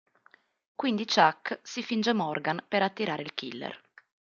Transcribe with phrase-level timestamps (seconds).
[0.73, 3.79] Quindi Chuck si finge Morgan per attirare il killer.